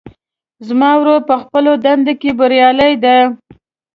زما 0.67 0.91
ورور 0.99 1.19
په 1.29 1.35
خپله 1.41 1.71
دنده 1.83 2.13
کې 2.21 2.31
بریالی 2.39 2.93
ده 3.03 3.15